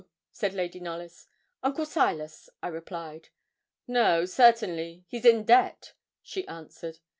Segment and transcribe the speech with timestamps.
[0.31, 1.27] said Lady Knollys.
[1.61, 3.29] 'Uncle Silas,' I replied.
[3.87, 5.93] 'No, certainly; he's in debt,'
[6.23, 6.97] she answered.